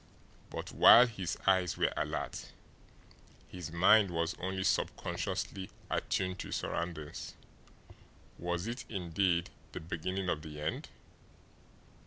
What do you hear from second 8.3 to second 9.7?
Was it indeed